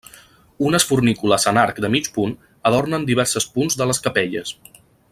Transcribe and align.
Unes 0.69 0.85
fornícules 0.91 1.45
en 1.51 1.59
arc 1.65 1.81
de 1.85 1.91
mig 1.97 2.09
punt 2.17 2.33
adornen 2.71 3.07
diversos 3.13 3.47
punts 3.59 3.81
de 3.83 3.89
les 3.93 4.03
capelles. 4.09 4.57